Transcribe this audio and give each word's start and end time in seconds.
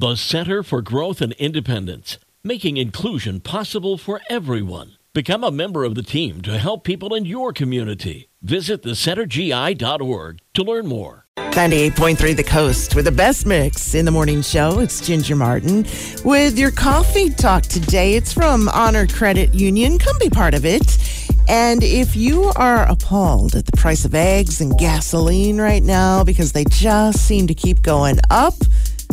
The 0.00 0.16
Center 0.16 0.62
for 0.62 0.80
Growth 0.80 1.20
and 1.20 1.34
Independence, 1.34 2.16
making 2.42 2.78
inclusion 2.78 3.38
possible 3.40 3.98
for 3.98 4.22
everyone. 4.30 4.92
Become 5.12 5.44
a 5.44 5.50
member 5.50 5.84
of 5.84 5.94
the 5.94 6.02
team 6.02 6.40
to 6.40 6.56
help 6.56 6.84
people 6.84 7.14
in 7.14 7.26
your 7.26 7.52
community. 7.52 8.30
Visit 8.40 8.82
thecentergi.org 8.82 10.38
to 10.54 10.62
learn 10.62 10.86
more. 10.86 11.26
98.3 11.36 12.34
The 12.34 12.42
Coast 12.42 12.94
with 12.94 13.04
the 13.04 13.12
best 13.12 13.44
mix 13.44 13.94
in 13.94 14.06
the 14.06 14.10
morning 14.10 14.40
show. 14.40 14.78
It's 14.78 15.06
Ginger 15.06 15.36
Martin 15.36 15.84
with 16.24 16.58
your 16.58 16.70
coffee 16.70 17.28
talk 17.28 17.64
today. 17.64 18.14
It's 18.14 18.32
from 18.32 18.70
Honor 18.70 19.06
Credit 19.06 19.52
Union. 19.52 19.98
Come 19.98 20.16
be 20.18 20.30
part 20.30 20.54
of 20.54 20.64
it. 20.64 20.96
And 21.46 21.82
if 21.82 22.16
you 22.16 22.44
are 22.56 22.88
appalled 22.88 23.54
at 23.54 23.66
the 23.66 23.76
price 23.76 24.06
of 24.06 24.14
eggs 24.14 24.62
and 24.62 24.78
gasoline 24.78 25.60
right 25.60 25.82
now 25.82 26.24
because 26.24 26.52
they 26.52 26.64
just 26.70 27.26
seem 27.26 27.46
to 27.48 27.54
keep 27.54 27.82
going 27.82 28.18
up, 28.30 28.54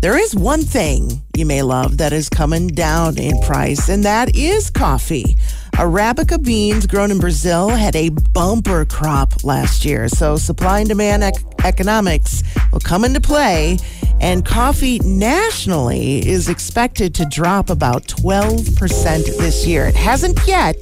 there 0.00 0.16
is 0.16 0.34
one 0.34 0.62
thing 0.62 1.22
you 1.36 1.44
may 1.44 1.62
love 1.62 1.98
that 1.98 2.12
is 2.12 2.28
coming 2.28 2.68
down 2.68 3.18
in 3.18 3.40
price, 3.42 3.88
and 3.88 4.04
that 4.04 4.36
is 4.36 4.70
coffee. 4.70 5.36
Arabica 5.74 6.42
beans 6.42 6.86
grown 6.86 7.10
in 7.10 7.18
Brazil 7.18 7.68
had 7.68 7.96
a 7.96 8.08
bumper 8.08 8.84
crop 8.84 9.44
last 9.44 9.84
year, 9.84 10.08
so 10.08 10.36
supply 10.36 10.80
and 10.80 10.88
demand 10.88 11.24
ec- 11.24 11.34
economics 11.64 12.42
will 12.72 12.80
come 12.80 13.04
into 13.04 13.20
play. 13.20 13.78
And 14.20 14.44
coffee 14.44 14.98
nationally 15.00 16.28
is 16.28 16.48
expected 16.48 17.14
to 17.16 17.24
drop 17.26 17.70
about 17.70 18.06
12% 18.06 19.24
this 19.38 19.66
year. 19.66 19.86
It 19.86 19.94
hasn't 19.94 20.38
yet, 20.46 20.80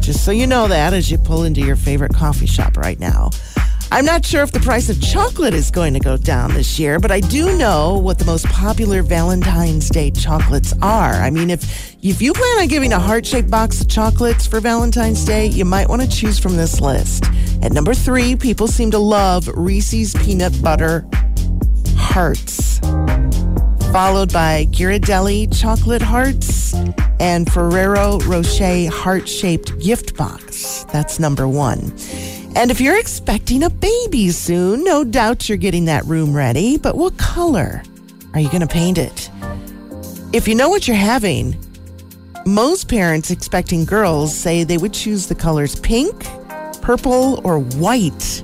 just 0.00 0.24
so 0.24 0.32
you 0.32 0.46
know 0.46 0.66
that 0.66 0.92
as 0.92 1.10
you 1.10 1.18
pull 1.18 1.44
into 1.44 1.60
your 1.60 1.76
favorite 1.76 2.14
coffee 2.14 2.46
shop 2.46 2.76
right 2.76 2.98
now. 2.98 3.30
I'm 3.92 4.04
not 4.04 4.24
sure 4.24 4.42
if 4.42 4.52
the 4.52 4.60
price 4.60 4.88
of 4.88 5.02
chocolate 5.02 5.52
is 5.52 5.72
going 5.72 5.94
to 5.94 6.00
go 6.00 6.16
down 6.16 6.54
this 6.54 6.78
year, 6.78 7.00
but 7.00 7.10
I 7.10 7.18
do 7.18 7.58
know 7.58 7.98
what 7.98 8.20
the 8.20 8.24
most 8.24 8.46
popular 8.46 9.02
Valentine's 9.02 9.88
Day 9.88 10.12
chocolates 10.12 10.72
are. 10.80 11.14
I 11.14 11.30
mean, 11.30 11.50
if 11.50 11.96
if 12.02 12.22
you 12.22 12.32
plan 12.32 12.60
on 12.60 12.68
giving 12.68 12.92
a 12.92 13.00
heart-shaped 13.00 13.50
box 13.50 13.80
of 13.80 13.88
chocolates 13.88 14.46
for 14.46 14.60
Valentine's 14.60 15.24
Day, 15.24 15.46
you 15.46 15.64
might 15.64 15.88
want 15.88 16.02
to 16.02 16.08
choose 16.08 16.38
from 16.38 16.56
this 16.56 16.80
list. 16.80 17.24
At 17.62 17.72
number 17.72 17.92
three, 17.92 18.36
people 18.36 18.68
seem 18.68 18.92
to 18.92 18.98
love 18.98 19.48
Reese's 19.48 20.14
peanut 20.14 20.62
butter 20.62 21.04
hearts, 21.96 22.78
followed 23.90 24.32
by 24.32 24.66
Ghirardelli 24.70 25.52
chocolate 25.60 26.00
hearts 26.00 26.74
and 27.18 27.50
Ferrero 27.52 28.18
Rocher 28.20 28.88
heart-shaped 28.88 29.80
gift 29.80 30.16
box. 30.16 30.84
That's 30.92 31.18
number 31.18 31.48
one. 31.48 31.92
And 32.56 32.70
if 32.70 32.80
you're 32.80 32.98
expecting 32.98 33.62
a 33.62 33.70
baby 33.70 34.30
soon, 34.30 34.82
no 34.82 35.04
doubt 35.04 35.48
you're 35.48 35.56
getting 35.58 35.84
that 35.84 36.04
room 36.04 36.34
ready. 36.34 36.78
But 36.78 36.96
what 36.96 37.16
color 37.16 37.82
are 38.34 38.40
you 38.40 38.48
going 38.48 38.60
to 38.60 38.66
paint 38.66 38.98
it? 38.98 39.30
If 40.32 40.48
you 40.48 40.54
know 40.54 40.68
what 40.68 40.88
you're 40.88 40.96
having, 40.96 41.56
most 42.46 42.88
parents 42.88 43.30
expecting 43.30 43.84
girls 43.84 44.36
say 44.36 44.64
they 44.64 44.78
would 44.78 44.92
choose 44.92 45.26
the 45.26 45.34
colors 45.34 45.78
pink, 45.78 46.24
purple, 46.82 47.40
or 47.44 47.60
white. 47.60 48.42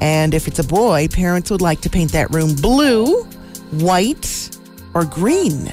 And 0.00 0.34
if 0.34 0.48
it's 0.48 0.58
a 0.58 0.64
boy, 0.64 1.08
parents 1.08 1.50
would 1.50 1.62
like 1.62 1.80
to 1.82 1.90
paint 1.90 2.12
that 2.12 2.30
room 2.34 2.54
blue, 2.56 3.22
white, 3.70 4.58
or 4.94 5.04
green. 5.04 5.72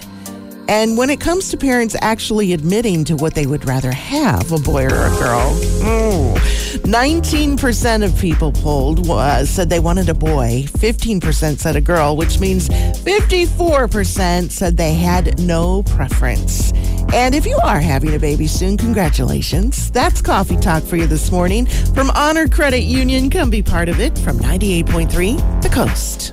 And 0.68 0.98
when 0.98 1.10
it 1.10 1.20
comes 1.20 1.50
to 1.50 1.58
parents 1.58 1.96
actually 2.02 2.54
admitting 2.54 3.04
to 3.06 3.16
what 3.16 3.36
they 3.36 3.46
would 3.46 3.66
rather 3.66 3.92
have, 3.92 4.52
a 4.52 4.60
boy 4.60 4.84
or 4.86 4.88
a 4.88 5.10
girl, 5.10 5.52
mm, 5.82 6.53
19% 6.94 8.06
of 8.06 8.16
people 8.20 8.52
polled 8.52 9.10
uh, 9.10 9.44
said 9.44 9.68
they 9.68 9.80
wanted 9.80 10.10
a 10.10 10.14
boy, 10.14 10.64
15% 10.68 11.58
said 11.58 11.76
a 11.76 11.82
girl, 11.82 12.16
which 12.16 12.40
means 12.40 12.70
54% 12.70 14.52
said 14.52 14.78
they 14.78 14.94
had 14.94 15.40
no 15.40 15.82
preference. 15.82 16.72
And 17.12 17.34
if 17.34 17.48
you 17.48 17.58
are 17.64 17.80
having 17.80 18.14
a 18.14 18.20
baby 18.20 18.46
soon, 18.46 18.78
congratulations. 18.78 19.90
That's 19.90 20.22
Coffee 20.22 20.58
Talk 20.58 20.84
for 20.84 20.96
you 20.96 21.08
this 21.08 21.32
morning 21.32 21.66
from 21.66 22.12
Honor 22.12 22.48
Credit 22.48 22.84
Union. 22.84 23.32
Come 23.32 23.50
be 23.50 23.64
part 23.64 23.90
of 23.90 24.00
it 24.00 24.16
from 24.20 24.38
98.3 24.38 25.64
The 25.64 25.70
Coast. 25.70 26.32